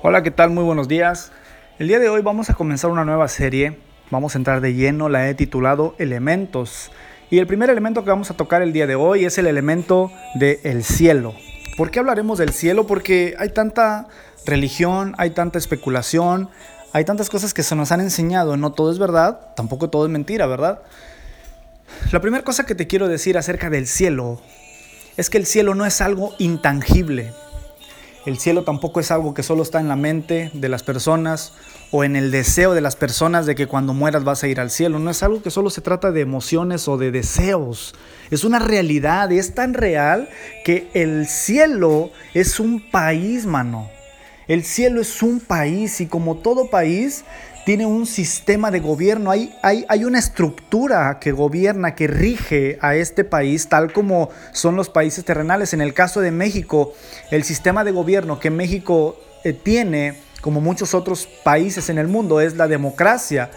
Hola, 0.00 0.22
¿qué 0.22 0.30
tal? 0.30 0.50
Muy 0.50 0.62
buenos 0.62 0.86
días. 0.86 1.32
El 1.80 1.88
día 1.88 1.98
de 1.98 2.08
hoy 2.08 2.22
vamos 2.22 2.48
a 2.50 2.54
comenzar 2.54 2.88
una 2.88 3.04
nueva 3.04 3.26
serie. 3.26 3.80
Vamos 4.12 4.36
a 4.36 4.38
entrar 4.38 4.60
de 4.60 4.72
lleno, 4.72 5.08
la 5.08 5.28
he 5.28 5.34
titulado 5.34 5.96
Elementos. 5.98 6.92
Y 7.30 7.38
el 7.38 7.48
primer 7.48 7.68
elemento 7.68 8.04
que 8.04 8.10
vamos 8.10 8.30
a 8.30 8.36
tocar 8.36 8.62
el 8.62 8.72
día 8.72 8.86
de 8.86 8.94
hoy 8.94 9.24
es 9.24 9.38
el 9.38 9.48
elemento 9.48 10.12
del 10.36 10.84
cielo. 10.84 11.34
¿Por 11.76 11.90
qué 11.90 11.98
hablaremos 11.98 12.38
del 12.38 12.52
cielo? 12.52 12.86
Porque 12.86 13.34
hay 13.40 13.48
tanta 13.48 14.06
religión, 14.46 15.16
hay 15.18 15.30
tanta 15.30 15.58
especulación, 15.58 16.48
hay 16.92 17.04
tantas 17.04 17.28
cosas 17.28 17.52
que 17.52 17.64
se 17.64 17.74
nos 17.74 17.90
han 17.90 18.00
enseñado. 18.00 18.56
No 18.56 18.70
todo 18.70 18.92
es 18.92 19.00
verdad, 19.00 19.52
tampoco 19.56 19.90
todo 19.90 20.06
es 20.06 20.12
mentira, 20.12 20.46
¿verdad? 20.46 20.80
La 22.12 22.20
primera 22.20 22.44
cosa 22.44 22.64
que 22.66 22.76
te 22.76 22.86
quiero 22.86 23.08
decir 23.08 23.36
acerca 23.36 23.68
del 23.68 23.88
cielo 23.88 24.40
es 25.16 25.28
que 25.28 25.38
el 25.38 25.44
cielo 25.44 25.74
no 25.74 25.84
es 25.84 26.00
algo 26.00 26.36
intangible. 26.38 27.32
El 28.28 28.38
cielo 28.38 28.62
tampoco 28.62 29.00
es 29.00 29.10
algo 29.10 29.32
que 29.32 29.42
solo 29.42 29.62
está 29.62 29.80
en 29.80 29.88
la 29.88 29.96
mente 29.96 30.50
de 30.52 30.68
las 30.68 30.82
personas 30.82 31.54
o 31.90 32.04
en 32.04 32.14
el 32.14 32.30
deseo 32.30 32.74
de 32.74 32.82
las 32.82 32.94
personas 32.94 33.46
de 33.46 33.54
que 33.54 33.66
cuando 33.66 33.94
mueras 33.94 34.22
vas 34.22 34.44
a 34.44 34.48
ir 34.48 34.60
al 34.60 34.70
cielo. 34.70 34.98
No 34.98 35.08
es 35.08 35.22
algo 35.22 35.40
que 35.40 35.50
solo 35.50 35.70
se 35.70 35.80
trata 35.80 36.12
de 36.12 36.20
emociones 36.20 36.88
o 36.88 36.98
de 36.98 37.10
deseos. 37.10 37.94
Es 38.30 38.44
una 38.44 38.58
realidad, 38.58 39.32
es 39.32 39.54
tan 39.54 39.72
real 39.72 40.28
que 40.62 40.88
el 40.92 41.26
cielo 41.26 42.10
es 42.34 42.60
un 42.60 42.90
país, 42.90 43.46
mano. 43.46 43.88
El 44.46 44.62
cielo 44.62 45.00
es 45.00 45.22
un 45.22 45.40
país 45.40 45.98
y 46.02 46.06
como 46.06 46.36
todo 46.36 46.68
país 46.68 47.24
tiene 47.68 47.84
un 47.84 48.06
sistema 48.06 48.70
de 48.70 48.80
gobierno, 48.80 49.30
hay, 49.30 49.54
hay, 49.60 49.84
hay, 49.90 50.06
una 50.06 50.18
estructura 50.18 51.18
que 51.20 51.32
gobierna, 51.32 51.94
que 51.94 52.06
rige 52.06 52.78
a 52.80 52.94
este 52.94 53.24
país, 53.24 53.68
tal 53.68 53.92
como 53.92 54.30
son 54.52 54.74
los 54.74 54.88
países 54.88 55.22
terrenales. 55.22 55.74
En 55.74 55.82
el 55.82 55.92
caso 55.92 56.22
de 56.22 56.30
México, 56.30 56.94
el 57.30 57.44
sistema 57.44 57.84
de 57.84 57.92
gobierno 57.92 58.40
que 58.40 58.48
México 58.48 59.20
eh, 59.44 59.52
tiene, 59.52 60.18
como 60.40 60.62
muchos 60.62 60.94
otros 60.94 61.28
países 61.44 61.90
en 61.90 61.98
el 61.98 62.08
mundo, 62.08 62.40
es 62.40 62.56
la 62.56 62.68
democracia. 62.68 63.50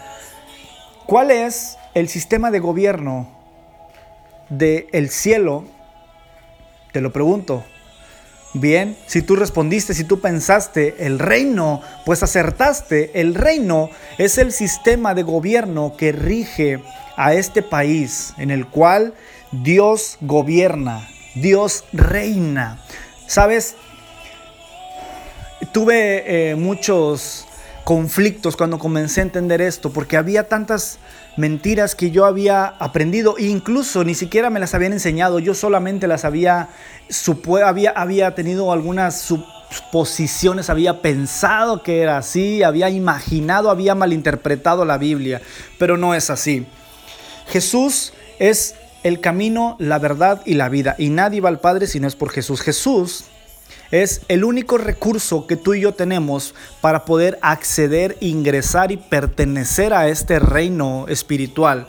¿Cuál 1.06 1.30
es 1.30 1.78
el 1.94 2.10
sistema 2.10 2.50
de 2.50 2.58
gobierno 2.58 3.30
del 4.50 5.08
cielo? 5.08 5.64
Te 6.92 7.00
lo 7.00 7.14
pregunto. 7.14 7.64
Bien, 8.54 8.98
si 9.06 9.22
tú 9.22 9.34
respondiste, 9.36 9.94
si 9.94 10.04
tú 10.04 10.20
pensaste, 10.20 11.06
el 11.06 11.18
reino, 11.18 11.80
pues 12.04 12.22
acertaste. 12.22 13.18
El 13.18 13.34
reino 13.34 13.88
es 14.18 14.36
el 14.36 14.52
sistema 14.52 15.14
de 15.14 15.22
gobierno 15.22 15.94
que 15.96 16.12
rige 16.12 16.82
a 17.16 17.32
este 17.32 17.62
país 17.62 18.34
en 18.36 18.50
el 18.50 18.66
cual 18.66 19.14
Dios 19.52 20.18
gobierna, 20.20 21.08
Dios 21.34 21.84
reina. 21.92 22.78
¿Sabes? 23.26 23.76
Tuve 25.72 26.50
eh, 26.50 26.54
muchos 26.56 27.46
conflictos 27.84 28.56
cuando 28.56 28.78
comencé 28.78 29.20
a 29.20 29.24
entender 29.24 29.60
esto, 29.60 29.92
porque 29.92 30.16
había 30.16 30.48
tantas 30.48 30.98
mentiras 31.36 31.94
que 31.94 32.10
yo 32.10 32.24
había 32.24 32.66
aprendido, 32.66 33.36
e 33.38 33.44
incluso 33.44 34.04
ni 34.04 34.14
siquiera 34.14 34.50
me 34.50 34.60
las 34.60 34.74
habían 34.74 34.92
enseñado, 34.92 35.38
yo 35.38 35.54
solamente 35.54 36.06
las 36.06 36.24
había, 36.24 36.68
había, 37.64 37.90
había 37.90 38.34
tenido 38.34 38.72
algunas 38.72 39.20
suposiciones, 39.20 40.70
había 40.70 41.02
pensado 41.02 41.82
que 41.82 42.02
era 42.02 42.18
así, 42.18 42.62
había 42.62 42.90
imaginado, 42.90 43.70
había 43.70 43.94
malinterpretado 43.94 44.84
la 44.84 44.98
Biblia, 44.98 45.40
pero 45.78 45.96
no 45.96 46.14
es 46.14 46.30
así. 46.30 46.66
Jesús 47.48 48.12
es 48.38 48.76
el 49.02 49.20
camino, 49.20 49.76
la 49.80 49.98
verdad 49.98 50.42
y 50.44 50.54
la 50.54 50.68
vida, 50.68 50.94
y 50.98 51.08
nadie 51.08 51.40
va 51.40 51.48
al 51.48 51.60
Padre 51.60 51.86
si 51.86 51.98
no 51.98 52.06
es 52.06 52.14
por 52.14 52.30
Jesús. 52.30 52.60
Jesús 52.60 53.24
es 53.92 54.22
el 54.28 54.42
único 54.42 54.78
recurso 54.78 55.46
que 55.46 55.56
tú 55.56 55.74
y 55.74 55.82
yo 55.82 55.92
tenemos 55.92 56.54
para 56.80 57.04
poder 57.04 57.38
acceder, 57.42 58.16
ingresar 58.20 58.90
y 58.90 58.96
pertenecer 58.96 59.92
a 59.92 60.08
este 60.08 60.38
reino 60.38 61.04
espiritual. 61.08 61.86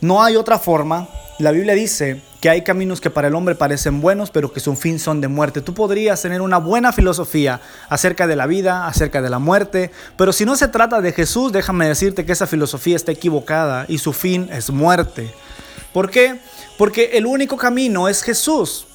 No 0.00 0.22
hay 0.22 0.36
otra 0.36 0.58
forma. 0.58 1.08
La 1.40 1.50
Biblia 1.50 1.74
dice 1.74 2.22
que 2.40 2.48
hay 2.48 2.62
caminos 2.62 3.00
que 3.00 3.10
para 3.10 3.26
el 3.26 3.34
hombre 3.34 3.56
parecen 3.56 4.00
buenos, 4.00 4.30
pero 4.30 4.52
que 4.52 4.60
su 4.60 4.76
fin 4.76 5.00
son 5.00 5.20
de 5.20 5.26
muerte. 5.26 5.60
Tú 5.60 5.74
podrías 5.74 6.22
tener 6.22 6.40
una 6.40 6.58
buena 6.58 6.92
filosofía 6.92 7.60
acerca 7.88 8.28
de 8.28 8.36
la 8.36 8.46
vida, 8.46 8.86
acerca 8.86 9.20
de 9.20 9.30
la 9.30 9.40
muerte, 9.40 9.90
pero 10.16 10.32
si 10.32 10.44
no 10.44 10.54
se 10.54 10.68
trata 10.68 11.00
de 11.00 11.12
Jesús, 11.12 11.50
déjame 11.50 11.88
decirte 11.88 12.24
que 12.24 12.32
esa 12.32 12.46
filosofía 12.46 12.94
está 12.94 13.10
equivocada 13.10 13.84
y 13.88 13.98
su 13.98 14.12
fin 14.12 14.48
es 14.52 14.70
muerte. 14.70 15.34
¿Por 15.92 16.08
qué? 16.08 16.38
Porque 16.78 17.10
el 17.14 17.26
único 17.26 17.56
camino 17.56 18.08
es 18.08 18.22
Jesús. 18.22 18.86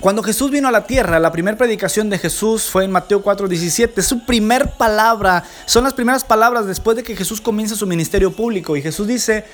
Cuando 0.00 0.22
Jesús 0.22 0.52
vino 0.52 0.68
a 0.68 0.70
la 0.70 0.86
tierra, 0.86 1.18
la 1.18 1.32
primera 1.32 1.58
predicación 1.58 2.08
de 2.08 2.18
Jesús 2.18 2.70
fue 2.70 2.84
en 2.84 2.92
Mateo 2.92 3.20
4:17. 3.20 4.00
Su 4.02 4.20
primer 4.24 4.70
palabra, 4.70 5.42
son 5.66 5.82
las 5.82 5.94
primeras 5.94 6.22
palabras 6.22 6.66
después 6.66 6.96
de 6.96 7.02
que 7.02 7.16
Jesús 7.16 7.40
comienza 7.40 7.74
su 7.74 7.84
ministerio 7.84 8.30
público. 8.30 8.76
Y 8.76 8.82
Jesús 8.82 9.08
dice, 9.08 9.44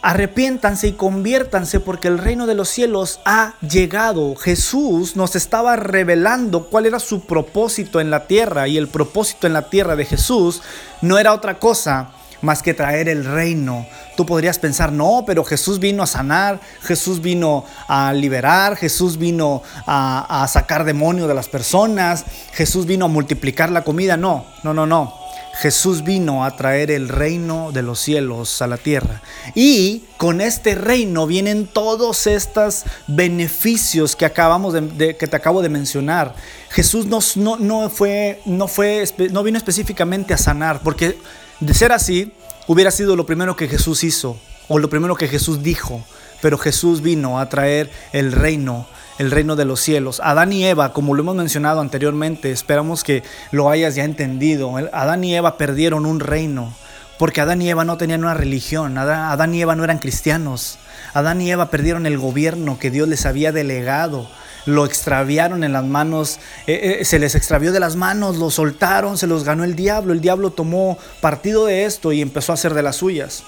arrepiéntanse 0.00 0.86
y 0.86 0.92
conviértanse 0.92 1.80
porque 1.80 2.06
el 2.06 2.18
reino 2.18 2.46
de 2.46 2.54
los 2.54 2.68
cielos 2.68 3.18
ha 3.24 3.54
llegado. 3.60 4.36
Jesús 4.36 5.16
nos 5.16 5.34
estaba 5.34 5.74
revelando 5.74 6.68
cuál 6.68 6.86
era 6.86 7.00
su 7.00 7.26
propósito 7.26 8.00
en 8.00 8.10
la 8.10 8.28
tierra. 8.28 8.68
Y 8.68 8.78
el 8.78 8.86
propósito 8.86 9.48
en 9.48 9.52
la 9.52 9.68
tierra 9.68 9.96
de 9.96 10.04
Jesús 10.04 10.62
no 11.00 11.18
era 11.18 11.34
otra 11.34 11.58
cosa 11.58 12.12
más 12.42 12.62
que 12.62 12.74
traer 12.74 13.08
el 13.08 13.24
reino. 13.24 13.86
Tú 14.16 14.26
podrías 14.26 14.58
pensar, 14.58 14.92
no, 14.92 15.24
pero 15.26 15.44
Jesús 15.44 15.78
vino 15.78 16.02
a 16.02 16.06
sanar, 16.06 16.60
Jesús 16.82 17.22
vino 17.22 17.64
a 17.88 18.12
liberar, 18.12 18.76
Jesús 18.76 19.16
vino 19.16 19.62
a, 19.86 20.46
sacar 20.48 20.84
demonio 20.84 21.26
de 21.26 21.34
las 21.34 21.48
personas, 21.48 22.24
Jesús 22.52 22.84
vino 22.84 23.06
a 23.06 23.08
multiplicar 23.08 23.70
la 23.70 23.84
comida. 23.84 24.16
No, 24.16 24.44
no, 24.62 24.74
no, 24.74 24.86
no. 24.86 25.22
Jesús 25.54 26.02
vino 26.02 26.44
a 26.44 26.56
traer 26.56 26.90
el 26.90 27.08
reino 27.08 27.72
de 27.72 27.82
los 27.82 28.00
cielos 28.00 28.62
a 28.62 28.66
la 28.66 28.78
tierra. 28.78 29.22
Y 29.54 30.04
con 30.16 30.40
este 30.40 30.74
reino 30.74 31.26
vienen 31.26 31.66
todos 31.66 32.26
estos 32.26 32.84
beneficios 33.06 34.16
que 34.16 34.24
acabamos 34.24 34.72
de, 34.72 35.16
que 35.16 35.26
te 35.26 35.36
acabo 35.36 35.60
de 35.62 35.68
mencionar. 35.68 36.34
Jesús 36.70 37.06
no, 37.06 37.20
no, 37.58 37.90
fue, 37.90 38.40
no, 38.46 38.66
fue, 38.66 39.04
no 39.30 39.42
vino 39.42 39.58
específicamente 39.58 40.32
a 40.32 40.38
sanar, 40.38 40.80
porque 40.82 41.18
de 41.62 41.74
ser 41.74 41.92
así, 41.92 42.32
hubiera 42.66 42.90
sido 42.90 43.14
lo 43.14 43.24
primero 43.24 43.54
que 43.54 43.68
Jesús 43.68 44.02
hizo 44.02 44.36
o 44.66 44.80
lo 44.80 44.90
primero 44.90 45.14
que 45.14 45.28
Jesús 45.28 45.62
dijo, 45.62 46.04
pero 46.40 46.58
Jesús 46.58 47.02
vino 47.02 47.38
a 47.38 47.48
traer 47.48 47.88
el 48.12 48.32
reino, 48.32 48.86
el 49.18 49.30
reino 49.30 49.54
de 49.54 49.64
los 49.64 49.80
cielos. 49.80 50.20
Adán 50.24 50.52
y 50.52 50.64
Eva, 50.64 50.92
como 50.92 51.14
lo 51.14 51.22
hemos 51.22 51.36
mencionado 51.36 51.80
anteriormente, 51.80 52.50
esperamos 52.50 53.04
que 53.04 53.22
lo 53.52 53.70
hayas 53.70 53.94
ya 53.94 54.04
entendido. 54.04 54.74
Adán 54.92 55.22
y 55.22 55.36
Eva 55.36 55.56
perdieron 55.56 56.04
un 56.04 56.18
reino, 56.18 56.74
porque 57.16 57.40
Adán 57.40 57.62
y 57.62 57.70
Eva 57.70 57.84
no 57.84 57.96
tenían 57.96 58.24
una 58.24 58.34
religión, 58.34 58.98
Adán 58.98 59.54
y 59.54 59.62
Eva 59.62 59.76
no 59.76 59.84
eran 59.84 59.98
cristianos. 59.98 60.78
Adán 61.14 61.40
y 61.40 61.50
Eva 61.52 61.70
perdieron 61.70 62.06
el 62.06 62.18
gobierno 62.18 62.78
que 62.80 62.90
Dios 62.90 63.08
les 63.08 63.24
había 63.24 63.52
delegado 63.52 64.28
lo 64.66 64.84
extraviaron 64.84 65.64
en 65.64 65.72
las 65.72 65.84
manos, 65.84 66.38
eh, 66.66 66.98
eh, 67.00 67.04
se 67.04 67.18
les 67.18 67.34
extravió 67.34 67.72
de 67.72 67.80
las 67.80 67.96
manos, 67.96 68.36
lo 68.36 68.50
soltaron, 68.50 69.18
se 69.18 69.26
los 69.26 69.44
ganó 69.44 69.64
el 69.64 69.74
diablo, 69.74 70.12
el 70.12 70.20
diablo 70.20 70.50
tomó 70.50 70.98
partido 71.20 71.66
de 71.66 71.84
esto 71.84 72.12
y 72.12 72.20
empezó 72.20 72.52
a 72.52 72.54
hacer 72.54 72.74
de 72.74 72.82
las 72.82 72.96
suyas. 72.96 73.42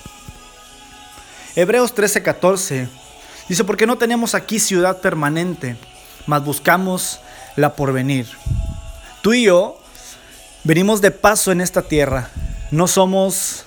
Hebreos 1.56 1.94
13:14 1.94 2.88
dice, 3.48 3.64
porque 3.64 3.86
no 3.86 3.96
tenemos 3.96 4.34
aquí 4.34 4.58
ciudad 4.58 5.00
permanente, 5.00 5.76
mas 6.26 6.44
buscamos 6.44 7.20
la 7.56 7.76
porvenir. 7.76 8.26
Tú 9.22 9.34
y 9.34 9.44
yo 9.44 9.78
venimos 10.64 11.00
de 11.00 11.12
paso 11.12 11.52
en 11.52 11.60
esta 11.60 11.82
tierra, 11.82 12.30
no 12.70 12.88
somos, 12.88 13.64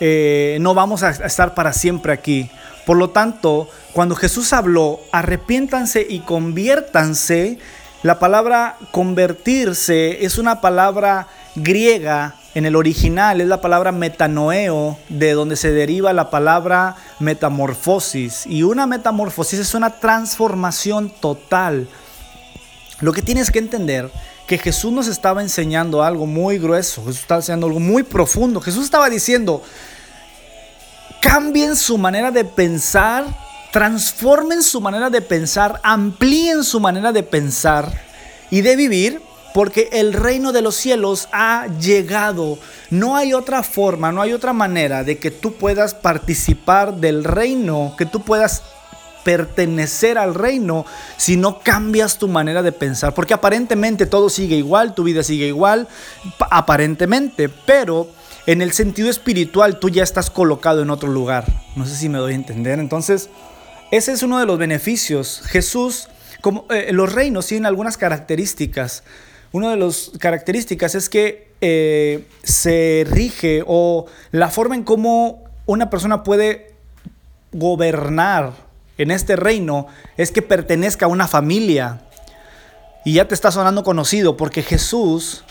eh, 0.00 0.56
no 0.60 0.72
vamos 0.72 1.02
a 1.02 1.10
estar 1.10 1.54
para 1.54 1.72
siempre 1.74 2.12
aquí. 2.12 2.50
Por 2.86 2.96
lo 2.96 3.10
tanto, 3.10 3.68
cuando 3.92 4.14
Jesús 4.14 4.52
habló, 4.52 5.00
arrepiéntanse 5.12 6.06
y 6.08 6.20
conviértanse, 6.20 7.58
la 8.02 8.18
palabra 8.18 8.76
convertirse 8.92 10.24
es 10.24 10.38
una 10.38 10.60
palabra 10.60 11.28
griega 11.54 12.36
en 12.54 12.66
el 12.66 12.76
original, 12.76 13.40
es 13.40 13.46
la 13.46 13.60
palabra 13.60 13.92
metanoeo, 13.92 14.98
de 15.08 15.32
donde 15.32 15.56
se 15.56 15.70
deriva 15.70 16.12
la 16.12 16.30
palabra 16.30 16.96
metamorfosis. 17.18 18.46
Y 18.46 18.62
una 18.62 18.86
metamorfosis 18.86 19.60
es 19.60 19.74
una 19.74 19.90
transformación 19.90 21.10
total. 21.10 21.88
Lo 23.00 23.12
que 23.12 23.22
tienes 23.22 23.50
que 23.50 23.58
entender 23.58 24.10
que 24.46 24.58
Jesús 24.58 24.92
nos 24.92 25.06
estaba 25.06 25.42
enseñando 25.42 26.02
algo 26.02 26.26
muy 26.26 26.58
grueso, 26.58 27.02
Jesús 27.02 27.20
estaba 27.20 27.40
enseñando 27.40 27.66
algo 27.66 27.80
muy 27.80 28.02
profundo. 28.02 28.60
Jesús 28.60 28.84
estaba 28.84 29.08
diciendo, 29.08 29.62
cambien 31.20 31.76
su 31.76 31.98
manera 31.98 32.30
de 32.30 32.44
pensar, 32.44 33.26
transformen 33.72 34.62
su 34.62 34.80
manera 34.80 35.10
de 35.10 35.22
pensar, 35.22 35.80
amplíen 35.82 36.64
su 36.64 36.80
manera 36.80 37.12
de 37.12 37.22
pensar 37.22 37.92
y 38.50 38.62
de 38.62 38.76
vivir, 38.76 39.22
porque 39.54 39.88
el 39.92 40.12
reino 40.12 40.52
de 40.52 40.62
los 40.62 40.76
cielos 40.76 41.28
ha 41.32 41.66
llegado. 41.80 42.58
No 42.90 43.16
hay 43.16 43.32
otra 43.32 43.62
forma, 43.62 44.12
no 44.12 44.22
hay 44.22 44.32
otra 44.32 44.52
manera 44.52 45.04
de 45.04 45.18
que 45.18 45.30
tú 45.30 45.54
puedas 45.54 45.94
participar 45.94 46.94
del 46.96 47.24
reino, 47.24 47.94
que 47.96 48.06
tú 48.06 48.20
puedas 48.22 48.62
pertenecer 49.24 50.18
al 50.18 50.34
reino 50.34 50.86
si 51.16 51.36
no 51.36 51.60
cambias 51.60 52.18
tu 52.18 52.28
manera 52.28 52.62
de 52.62 52.72
pensar. 52.72 53.14
Porque 53.14 53.34
aparentemente 53.34 54.06
todo 54.06 54.30
sigue 54.30 54.56
igual, 54.56 54.94
tu 54.94 55.04
vida 55.04 55.22
sigue 55.22 55.46
igual, 55.46 55.88
aparentemente, 56.50 57.48
pero 57.48 58.08
en 58.46 58.62
el 58.62 58.72
sentido 58.72 59.10
espiritual 59.10 59.78
tú 59.78 59.88
ya 59.88 60.02
estás 60.02 60.30
colocado 60.30 60.82
en 60.82 60.90
otro 60.90 61.10
lugar. 61.10 61.44
No 61.76 61.86
sé 61.86 61.96
si 61.96 62.08
me 62.08 62.18
doy 62.18 62.32
a 62.32 62.36
entender. 62.36 62.78
Entonces, 62.78 63.28
ese 63.90 64.12
es 64.12 64.22
uno 64.22 64.38
de 64.38 64.46
los 64.46 64.58
beneficios. 64.58 65.42
Jesús, 65.46 66.08
como 66.40 66.66
eh, 66.70 66.92
los 66.92 67.12
reinos 67.12 67.46
tienen 67.46 67.66
algunas 67.66 67.96
características. 67.96 69.02
Una 69.52 69.70
de 69.70 69.76
las 69.76 70.12
características 70.18 70.94
es 70.94 71.08
que 71.08 71.50
eh, 71.60 72.26
se 72.42 73.04
rige 73.10 73.64
o 73.66 74.06
la 74.30 74.48
forma 74.48 74.76
en 74.76 74.84
cómo 74.84 75.44
una 75.66 75.90
persona 75.90 76.22
puede 76.22 76.74
gobernar 77.52 78.52
en 78.96 79.10
este 79.10 79.34
reino 79.34 79.86
es 80.16 80.30
que 80.30 80.42
pertenezca 80.42 81.06
a 81.06 81.08
una 81.08 81.26
familia. 81.26 82.02
Y 83.04 83.14
ya 83.14 83.26
te 83.26 83.34
está 83.34 83.50
sonando 83.50 83.82
conocido 83.82 84.36
porque 84.36 84.62
Jesús, 84.62 85.42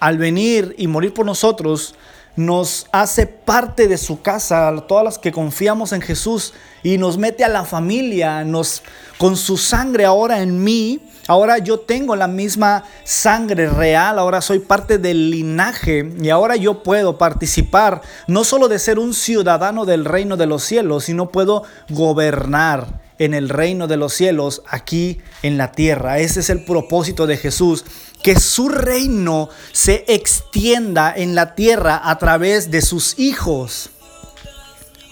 al 0.00 0.16
venir 0.16 0.74
y 0.78 0.86
morir 0.86 1.12
por 1.12 1.26
nosotros, 1.26 1.94
nos 2.36 2.86
hace 2.92 3.26
parte 3.26 3.88
de 3.88 3.98
su 3.98 4.20
casa, 4.22 4.72
todas 4.88 5.04
las 5.04 5.18
que 5.18 5.32
confiamos 5.32 5.92
en 5.92 6.00
Jesús 6.00 6.52
y 6.82 6.98
nos 6.98 7.18
mete 7.18 7.44
a 7.44 7.48
la 7.48 7.64
familia, 7.64 8.44
nos 8.44 8.82
con 9.18 9.36
su 9.36 9.56
sangre 9.56 10.04
ahora 10.04 10.42
en 10.42 10.62
mí, 10.62 11.00
ahora 11.28 11.58
yo 11.58 11.80
tengo 11.80 12.16
la 12.16 12.26
misma 12.26 12.84
sangre 13.04 13.68
real, 13.68 14.18
ahora 14.18 14.40
soy 14.40 14.58
parte 14.58 14.98
del 14.98 15.30
linaje 15.30 16.12
y 16.20 16.30
ahora 16.30 16.56
yo 16.56 16.82
puedo 16.82 17.18
participar 17.18 18.02
no 18.26 18.44
solo 18.44 18.68
de 18.68 18.78
ser 18.78 18.98
un 18.98 19.14
ciudadano 19.14 19.84
del 19.84 20.04
reino 20.04 20.36
de 20.36 20.46
los 20.46 20.64
cielos, 20.64 21.04
sino 21.04 21.28
puedo 21.28 21.62
gobernar 21.88 23.03
en 23.18 23.34
el 23.34 23.48
reino 23.48 23.86
de 23.86 23.96
los 23.96 24.12
cielos 24.12 24.62
aquí 24.68 25.20
en 25.42 25.58
la 25.58 25.72
tierra. 25.72 26.18
Ese 26.18 26.40
es 26.40 26.50
el 26.50 26.64
propósito 26.64 27.26
de 27.26 27.36
Jesús 27.36 27.84
que 28.22 28.38
su 28.40 28.68
reino 28.68 29.48
se 29.72 30.04
extienda 30.08 31.12
en 31.14 31.34
la 31.34 31.54
tierra 31.54 32.00
a 32.02 32.18
través 32.18 32.70
de 32.70 32.80
sus 32.80 33.18
hijos. 33.18 33.90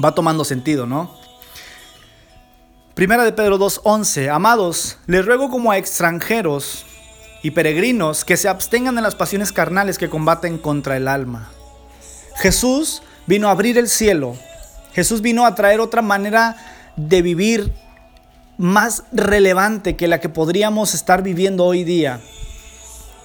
Va 0.02 0.14
tomando 0.14 0.44
sentido, 0.44 0.87
¿no? 0.87 1.14
Primera 2.94 3.25
de 3.25 3.32
Pedro 3.32 3.58
2.11. 3.58 4.31
Amados, 4.31 4.99
les 5.06 5.25
ruego 5.25 5.50
como 5.50 5.70
a 5.70 5.78
extranjeros 5.78 6.84
y 7.43 7.50
peregrinos 7.50 8.25
que 8.25 8.37
se 8.37 8.49
abstengan 8.49 8.94
de 8.94 9.02
las 9.02 9.14
pasiones 9.14 9.52
carnales 9.52 9.99
que 9.99 10.10
combaten 10.10 10.58
contra 10.58 10.96
el 10.96 11.08
alma. 11.08 11.50
Jesús 12.37 13.02
vino 13.26 13.49
a 13.49 13.52
abrir 13.52 13.78
el 13.78 13.88
cielo. 13.88 14.37
Jesús 14.93 15.20
vino 15.22 15.46
a 15.46 15.54
traer 15.54 15.81
otra 15.81 16.02
manera 16.02 16.56
de 16.96 17.22
vivir 17.22 17.72
más 18.58 19.04
relevante 19.12 19.96
que 19.96 20.08
la 20.08 20.20
que 20.20 20.28
podríamos 20.28 20.94
estar 20.94 21.22
viviendo 21.22 21.64
hoy 21.64 21.84
día. 21.84 22.20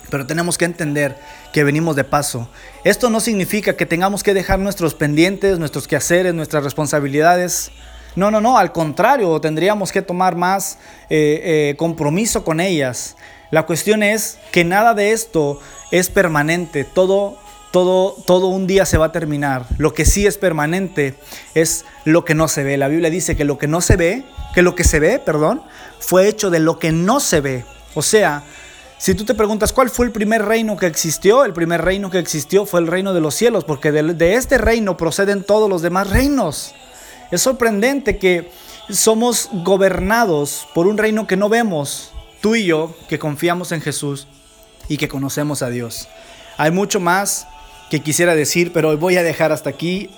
Pero 0.10 0.26
tenemos 0.26 0.58
que 0.58 0.66
entender 0.66 1.18
que 1.52 1.64
venimos 1.64 1.96
de 1.96 2.04
paso. 2.04 2.50
Esto 2.84 3.10
no 3.10 3.20
significa 3.20 3.76
que 3.76 3.86
tengamos 3.86 4.24
que 4.24 4.34
dejar 4.34 4.60
nuestros 4.60 4.94
pendientes, 4.94 5.60
nuestros 5.60 5.88
quehaceres, 5.88 6.34
nuestras 6.34 6.64
responsabilidades. 6.64 7.72
No, 8.16 8.32
no, 8.32 8.42
no, 8.42 8.58
al 8.58 8.72
contrario, 8.72 9.40
tendríamos 9.42 9.92
que 9.92 10.02
tomar 10.02 10.36
más 10.36 10.78
eh, 11.10 11.70
eh, 11.72 11.76
compromiso 11.78 12.44
con 12.44 12.60
ellas. 12.60 13.16
La 13.52 13.66
cuestión 13.66 14.04
es 14.04 14.40
que 14.52 14.64
nada 14.64 14.94
de 14.94 15.12
esto 15.12 15.60
es 15.92 16.10
permanente, 16.10 16.84
todo, 16.84 17.38
todo, 17.72 18.16
todo 18.26 18.48
un 18.48 18.68
día 18.68 18.86
se 18.86 18.98
va 18.98 19.08
a 19.08 19.12
terminar. 19.12 19.66
Lo 19.78 19.94
que 19.94 20.06
sí 20.06 20.26
es 20.26 20.38
permanente 20.38 21.16
es 21.54 21.86
lo 22.06 22.26
que 22.26 22.36
no 22.36 22.48
se 22.48 22.64
ve. 22.64 22.78
La 22.78 22.88
Biblia 22.88 23.10
dice 23.10 23.36
que 23.36 23.46
lo 23.46 23.58
que 23.58 23.68
no 23.68 23.82
se 23.82 23.96
ve, 23.96 24.24
que 24.54 24.62
lo 24.62 24.76
que 24.76 24.84
se 24.84 25.00
ve, 25.00 25.20
perdón, 25.20 25.62
fue 26.00 26.28
hecho 26.28 26.50
de 26.50 26.60
lo 26.60 26.80
que 26.80 26.92
no 26.92 27.20
se 27.20 27.42
ve. 27.42 27.66
O 27.94 28.02
sea, 28.02 28.44
si 28.98 29.14
tú 29.14 29.26
te 29.26 29.36
preguntas 29.36 29.74
cuál 29.74 29.92
fue 29.92 30.08
el 30.08 30.12
primer 30.12 30.44
reino 30.44 30.76
que 30.76 30.88
existió, 30.88 31.46
el 31.46 31.54
primer 31.54 31.84
reino 31.84 32.10
que 32.10 32.18
existió 32.18 32.66
fue 32.66 32.80
el 32.80 32.88
reino 32.88 33.14
de 33.14 33.22
los 33.22 33.36
cielos, 33.36 33.64
porque 33.64 33.92
de, 33.92 34.34
este 34.34 34.58
reino 34.58 34.98
proceden 34.98 35.44
todos 35.44 35.70
los 35.70 35.84
demás 35.84 36.10
reinos. 36.10 36.74
Es 37.30 37.42
sorprendente 37.42 38.18
que 38.18 38.50
somos 38.90 39.50
gobernados 39.52 40.68
por 40.74 40.88
un 40.88 40.98
reino 40.98 41.28
que 41.28 41.38
no 41.38 41.48
vemos, 41.48 42.12
tú 42.42 42.56
y 42.56 42.66
yo, 42.66 42.96
que 43.08 43.20
confiamos 43.20 43.72
en 43.72 43.82
Jesús 43.82 44.28
y 44.88 44.98
que 44.98 45.08
conocemos 45.08 45.62
a 45.62 45.70
Dios. 45.70 46.08
Hay 46.58 46.72
mucho 46.72 47.00
más 47.00 47.46
que 47.90 48.02
quisiera 48.02 48.36
decir, 48.36 48.72
pero 48.74 48.98
voy 48.98 49.18
a 49.18 49.24
dejar 49.24 49.52
hasta 49.52 49.70
aquí. 49.70 50.10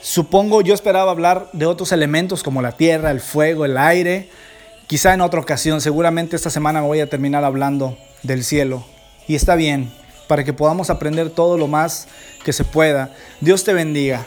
Supongo 0.00 0.60
yo 0.60 0.74
esperaba 0.74 1.10
hablar 1.10 1.48
de 1.52 1.66
otros 1.66 1.92
elementos 1.92 2.42
como 2.42 2.62
la 2.62 2.72
tierra, 2.72 3.10
el 3.10 3.20
fuego, 3.20 3.64
el 3.64 3.78
aire, 3.78 4.28
Quizá 4.86 5.14
en 5.14 5.22
otra 5.22 5.40
ocasión, 5.40 5.80
seguramente 5.80 6.36
esta 6.36 6.50
semana 6.50 6.82
me 6.82 6.86
voy 6.86 7.00
a 7.00 7.08
terminar 7.08 7.42
hablando 7.42 7.96
del 8.22 8.44
cielo. 8.44 8.84
Y 9.26 9.34
está 9.34 9.54
bien, 9.54 9.90
para 10.28 10.44
que 10.44 10.52
podamos 10.52 10.90
aprender 10.90 11.30
todo 11.30 11.56
lo 11.56 11.68
más 11.68 12.06
que 12.44 12.52
se 12.52 12.64
pueda. 12.64 13.10
Dios 13.40 13.64
te 13.64 13.72
bendiga. 13.72 14.26